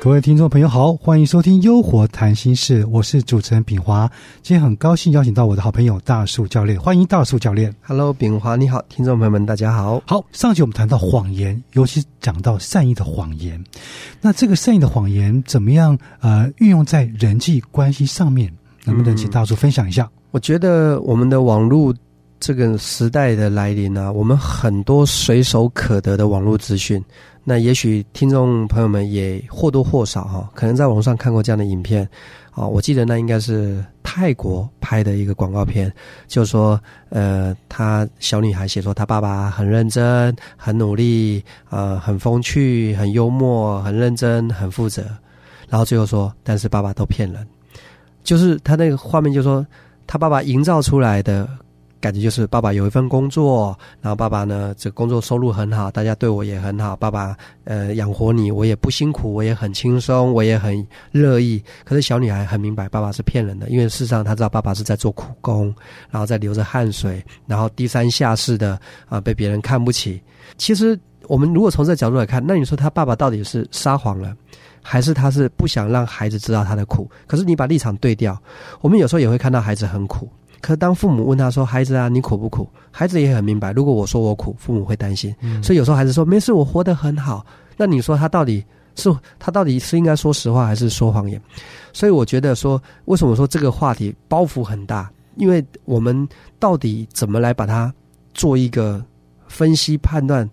[0.00, 4.06] 各位听众朋友好，欢迎收听《优活谈心事》，我是主持人炳华。
[4.42, 7.74] 今天很高兴邀请到我的好朋友大树教练，欢迎大树教练。
[7.80, 10.02] Hello，炳华你好，听众朋友们大家好。
[10.06, 13.64] 好，上集我们谈到谎言，尤其讲到善意的谎言。
[14.20, 15.98] 那这个善意的谎言怎么样？
[16.20, 18.52] 呃，运用在人际关系上面，
[18.84, 20.10] 能不能请大叔分享一下？
[20.30, 21.94] 我觉得我们的网络
[22.40, 27.02] 这个时代的来临啊，我们很多随手可得的网络资讯。
[27.46, 32.08] 那也许听众朋友们也或多或少哈，可能在网上看过这样的影片，
[32.52, 35.92] 啊，我记得那应该是泰国拍的一个广告片，
[36.26, 45.02] 就说，呃，她小女孩写说她爸爸很认真、很努力，呃，很风趣、很幽默、很认真、很负责，
[45.68, 47.46] 然后最后说，但是爸爸都骗人，
[48.24, 49.64] 就是他那个画面就说，
[50.08, 51.48] 他爸爸营造出来的。
[52.00, 56.94] 感觉就是爸爸有一份工作，然后爸爸呢，这工作收入很好，大家对我也很好。
[56.94, 61.64] 爸爸呃养活你，我也不辛苦，我也很轻松，我也很乐意。
[61.82, 65.74] 可是小女孩很明白，爸爸是骗人的，因为事实上她知道爸爸是在做苦工，
[66.10, 70.20] 然后在流着汗水，然后低三下四的啊被别人看不起。
[70.58, 74.36] 其实我们如果从这角度来看，那你说他爸爸到底是撒谎了，
[74.86, 77.10] 还是他是不想让孩子知道他的苦？
[77.26, 78.38] 可是你把立场对调，
[78.82, 80.28] 我们有时候也会看到孩子很苦。
[80.60, 85.34] 可当父母问他说：“孩子啊，你苦不苦？”孩子也很明白，如果我说我苦，父母会担心。
[85.62, 87.44] 所以有时候孩子说：“没事，我活得很好。”
[87.76, 91.40] 那你说他到底是他到底是应该说实话还是说谎言？
[91.92, 95.10] 所以我觉得说，为什么说这个话题包袱很大？
[95.36, 97.92] 因为我们到底怎么来把它
[98.32, 99.04] 做一个
[99.48, 100.48] 分析判断？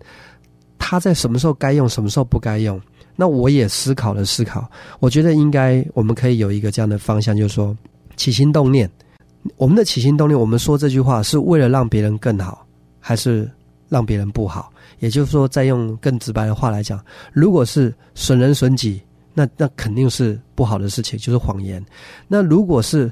[0.78, 2.78] 他在什么时候该用，什么时候不该用？
[3.16, 4.68] 那我也思考了思考，
[5.00, 7.76] 我觉得应该我们可以有一个这样的方向，就是说
[8.16, 8.90] 起心动念。
[9.56, 12.64] 我们的起心动念，我们说这句话是为了让别人更好，
[13.00, 13.50] 还是
[13.88, 14.72] 让别人不好？
[15.00, 19.02] 也就是说，再用更直白的话来讲，如果是损人损己，
[19.34, 21.84] 那那肯定是不好的事情，就是谎言。
[22.28, 23.10] 那如果是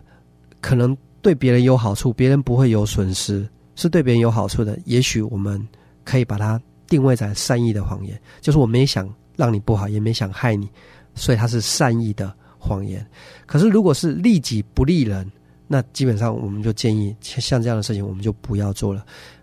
[0.61, 3.45] 可能对别人有好处，别人不会有损失，
[3.75, 5.61] 是对别人有好处的，也许我们
[6.05, 10.69] 可以把它定位在善意的谎言，就是我们也想让你不好，也没想害你，
[11.15, 13.05] 所以它是善意的谎言。
[13.47, 15.27] 可是如果是利己不利人，
[15.67, 19.03] 那基本上我们就建议，像这样的事情我们就不要做了。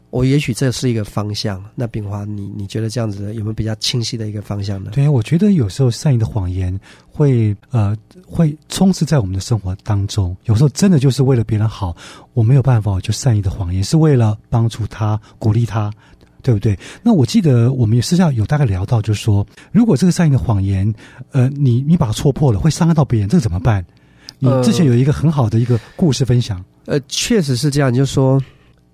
[0.10, 1.62] 我也许这是一个方向。
[1.76, 4.92] 那炳华，你你觉得这样子有没有比较清晰的一个方向呢？
[4.94, 10.36] 对，我觉得有时候善意的谎言会呃会充斥在我们的生活当中。
[10.46, 11.94] 有时候真的就是为了别人好，
[12.34, 15.92] 我没有办法就善意的谎言，是为了帮助他、鼓励他，
[16.42, 16.78] 对不对？
[17.04, 20.94] 那我记得我们也私下有大概聊到，就是说，如果这个善意的谎言，
[21.32, 23.86] 呃，你你把它戳破了，会伤害到别人，这个怎么办？
[24.40, 27.92] 你之前有一个很好的一个故事分享，呃，确实是这样。
[27.92, 28.40] 就是说，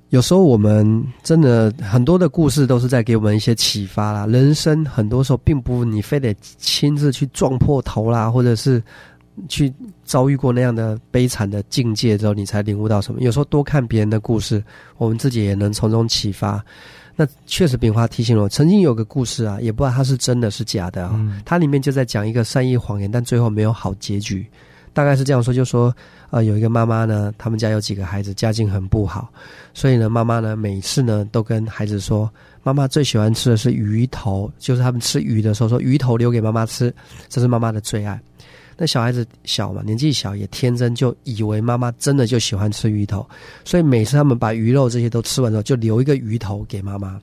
[0.09, 4.25] 有时候我们真的很多的故事都是在给我们一些启发啦。
[4.25, 8.81] 人生很多时候并不你非得亲自去撞破头啦，或者是
[9.49, 9.73] 去
[10.05, 13.19] 遭遇过那样的悲惨的境界之后，你才领悟到什么。
[13.19, 14.63] 有时候多看别人的故事，
[14.97, 16.63] 我们自己也能从中启发。
[17.15, 21.41] 那确实，炳华提醒了我，曾经有个故事啊，也不知道它是真的是假的啊。
[21.45, 24.45] 它里面就在讲一个善意谎言，但最后没有好结局。
[24.93, 25.95] 大概是这样说，就说，
[26.29, 29.27] 呃，有一个妈妈呢，他们家有几个孩子，家境很不好，
[29.73, 32.29] 所以呢，妈妈呢，每次呢，都跟孩子说，
[32.61, 36.93] 妈妈最喜欢吃的是鱼头，就是他们吃鱼的时候，说鱼头留给妈妈吃，
[37.27, 38.21] 这是妈妈的最爱。
[38.77, 43.27] 那小孩子小嘛，年纪小，也天真，就以为妈妈真的就喜欢吃鱼头，
[43.63, 47.21] 所以每次他们把鱼肉这些都吃完之后，就留一个鱼头给妈妈。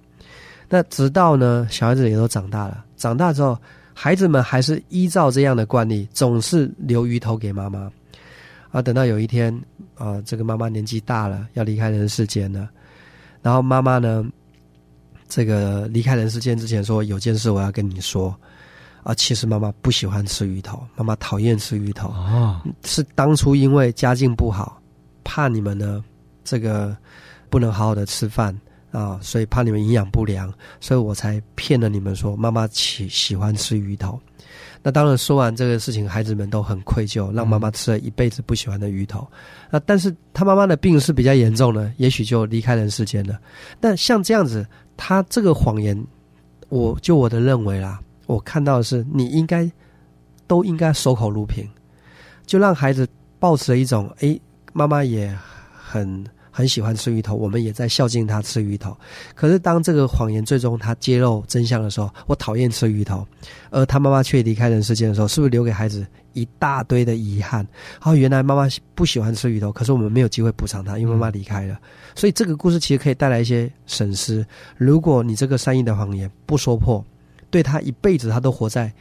[0.68, 3.58] 那直到呢，小孩子也都长大了，长大之后。
[3.92, 7.92] 孩子们还是依照这样的惯例，总是留鱼头给妈妈。
[8.70, 9.52] 啊，等到有一天，
[9.94, 12.70] 啊，这个妈妈年纪大了，要离开人世间了。
[13.42, 14.24] 然后妈妈呢，
[15.28, 18.34] 这个离开人世间之前说：“有件事我要跟你说。”
[19.02, 24.80] 啊，其实妈妈不喜欢吃鱼头，妈妈讨厌吃鱼头啊，是当初因为家境不好，
[25.24, 26.04] 怕你们呢，
[26.44, 26.96] 这个
[27.48, 28.58] 不能好好的吃饭。
[28.92, 34.18] 啊，所以怕你们营养不良，所以我才骗了你们说妈妈喜喜欢吃鱼头。
[34.82, 39.24] 那当然说完这个事情，孩子们都很愧疚，让妈妈吃了一辈子不喜欢的鱼头。
[39.70, 43.38] 那但是他妈妈的病是比较严重的，也许就离开人世间了。
[43.78, 44.66] 但像这样子，
[44.96, 45.96] 他这个谎言，
[46.68, 49.70] 我就我的认为啦，我看到的是你应该
[50.46, 51.68] 都应该守口如瓶，
[52.46, 53.06] 就让孩子
[53.38, 54.38] 抱持了一种哎，
[54.72, 55.36] 妈妈也
[55.72, 56.24] 很。
[56.52, 58.94] 很喜欢吃鱼头，我们也在孝敬他吃鱼头。
[59.36, 63.24] 可是当这个谎言最终他揭露真相的时候，我讨厌吃鱼头，
[63.70, 67.66] 而他妈妈却离开人世间的时候，是不是留给孩子一大堆的遗憾？
[68.02, 71.78] 哦，原来妈妈不喜欢吃鱼头，可是我们没有机会补偿她，因为妈妈离开了。
[72.16, 74.44] 所以这个故事其实可以带来一些损失。
[74.76, 77.02] 如果你这个善意的谎言不说破，
[77.50, 78.92] 对他一辈子他都活在。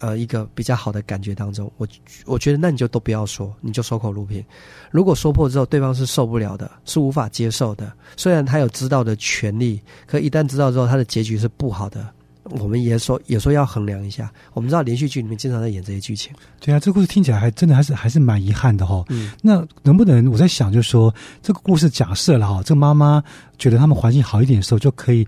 [0.00, 1.88] 呃，一个比较好的感觉当中，我
[2.26, 4.44] 我觉得那你就都不要说，你就守口如瓶。
[4.90, 7.90] 如果说破之后，对方是受不了的，是无法接受的。
[8.14, 12.06] 虽然他有知道的权利，可一旦知道之后，他的结局是不好的。
[12.50, 14.30] 我们也说，也说要衡量一下。
[14.52, 16.34] 我们知道连续剧里面经常在演这些剧情。
[16.60, 19.02] 对啊，这个故事听起来还真的还是还是蛮遗憾的哈。
[19.08, 23.22] 嗯，那能不能我在想，就是说这个故事假设了哈，这个妈妈
[23.58, 25.24] 觉得他们环境好一点的时候就可以。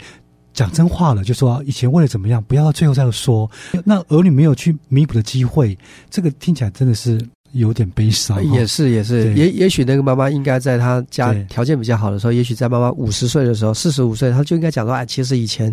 [0.56, 3.48] 讲真话了，就说以前为了怎么样，不要到最后再说。
[3.84, 5.76] 那儿女没有去弥补的机会，
[6.08, 7.20] 这个听起来真的是
[7.52, 8.42] 有点悲伤。
[8.52, 15.72] 也是，也是，也也许那个妈妈应该在她家条件比较好的时候，也许在妈妈五十岁的时候，四十五岁，她就应该讲说：“哎，其实以前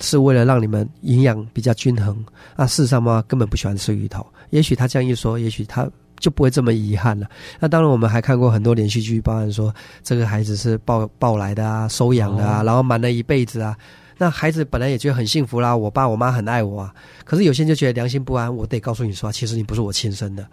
[0.00, 2.24] 是为了让你们营养比较均衡。”
[2.54, 4.24] 啊，事实上妈妈根本不喜欢吃鱼头。
[4.50, 5.90] 也许他这样一说，也许他
[6.20, 7.26] 就不会这么遗憾了。
[7.58, 9.74] 那当然，我们还看过很多连续剧，包含说
[10.04, 13.76] 这个孩子是抱抱来的啊，收养的啊，然后瞒了一辈子啊。
[14.20, 16.94] 那孩子本来也觉得很幸福啦，我爸我妈很爱我啊。
[17.24, 20.46] 可是有些人就觉得良心不安，我得告诉你说，其实你不是我亲生的。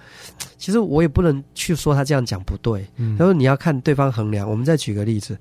[0.57, 2.87] 其实我也不能去说他这样讲不对。
[2.95, 4.49] 然后你要看对方衡量。
[4.49, 5.37] 我们再举个例子，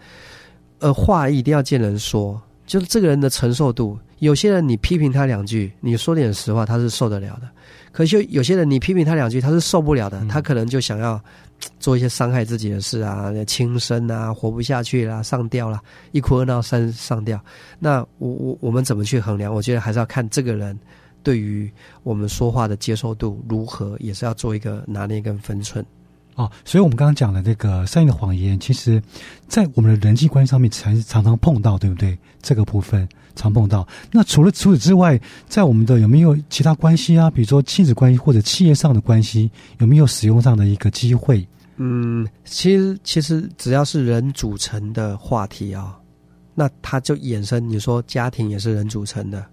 [0.81, 3.96] 呃，话一定要见人说，就是这个人的承受度。
[4.18, 7.48] 有些人你批评他两句，你说点实话，他是受得了的。
[7.92, 11.20] 可是有些人你批评他两句，他是受不了的，他可能就想要。
[11.80, 15.80] 做一些伤害自己的事啊，轻生啊，活不下去啦，上吊啦，
[16.12, 17.42] 一哭二闹三上吊。
[17.78, 19.50] 那我我我们怎么去衡量？
[19.50, 20.78] 我觉得还是要看这个人
[21.22, 21.72] 对于
[22.02, 25.82] 我们说话的接受度如何，也是要做一个拿捏跟分寸。
[26.36, 29.02] 哦，所以我们刚刚讲的这个善意的谎言，其实，
[29.48, 32.16] 在我们的人际关系上面，才常常碰到，对不对？
[32.42, 33.88] 这个部分常碰到。
[34.12, 35.18] 那除了除此之外，
[35.48, 37.30] 在我们的有没有其他关系啊？
[37.30, 41.46] 比如说亲子关系或者企业上的关系，有没有使用上的一个机会？
[41.78, 45.98] 嗯，其实其实只要是人组成的话题啊，
[46.54, 47.66] 那它就衍生。
[47.66, 49.44] 你说家庭也是人组成的。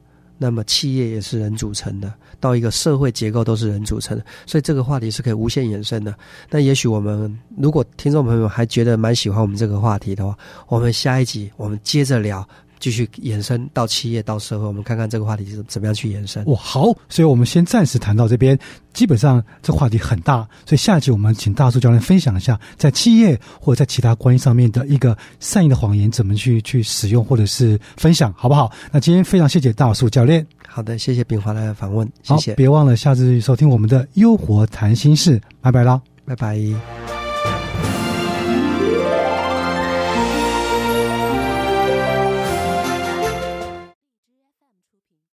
[0.44, 6.13] 那么企业也是人组成的，到一个社会结构都是人组成的，所以这个话题是可以无限延伸的。
[6.50, 10.38] 那也许我们如果听众朋友还觉得蛮喜欢我们这个话题的话，
[10.68, 12.45] 我们下一集我们接着聊。
[12.80, 16.44] 继续延伸到企业到社会，我们看看这个话题是怎么样去延伸。
[16.46, 18.58] 哇，好，所以我们先暂时谈到这边。
[18.94, 28.72] 基本上这话题很大，所以下一集我们请大树教练分享一下，在企业或者在其他关系上面的一个善意的谎言怎么去去使用或者是分享，好不好？
[28.92, 30.46] 那今天非常谢谢大树教练。
[30.68, 32.54] 好的，谢谢炳华的访问，谢谢。
[32.54, 37.02] 别忘了下次收听我们的优活谈心事，拜拜啦，拜拜。